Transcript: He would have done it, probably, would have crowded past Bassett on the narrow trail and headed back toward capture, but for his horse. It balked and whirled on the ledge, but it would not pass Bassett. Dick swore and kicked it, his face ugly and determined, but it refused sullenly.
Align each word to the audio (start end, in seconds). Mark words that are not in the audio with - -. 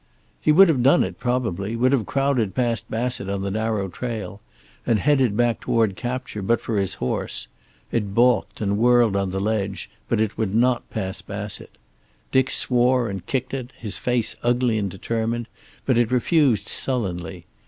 He 0.41 0.51
would 0.51 0.67
have 0.67 0.81
done 0.81 1.03
it, 1.03 1.19
probably, 1.19 1.75
would 1.75 1.91
have 1.91 2.07
crowded 2.07 2.55
past 2.55 2.89
Bassett 2.89 3.29
on 3.29 3.43
the 3.43 3.51
narrow 3.51 3.87
trail 3.87 4.41
and 4.83 4.97
headed 4.97 5.37
back 5.37 5.59
toward 5.59 5.95
capture, 5.95 6.41
but 6.41 6.59
for 6.59 6.79
his 6.79 6.95
horse. 6.95 7.45
It 7.91 8.15
balked 8.15 8.61
and 8.61 8.79
whirled 8.79 9.15
on 9.15 9.29
the 9.29 9.39
ledge, 9.39 9.91
but 10.09 10.19
it 10.19 10.39
would 10.39 10.55
not 10.55 10.89
pass 10.89 11.21
Bassett. 11.21 11.77
Dick 12.31 12.49
swore 12.49 13.11
and 13.11 13.23
kicked 13.27 13.53
it, 13.53 13.73
his 13.77 13.99
face 13.99 14.35
ugly 14.41 14.79
and 14.79 14.89
determined, 14.89 15.45
but 15.85 15.99
it 15.99 16.09
refused 16.11 16.67
sullenly. 16.67 17.45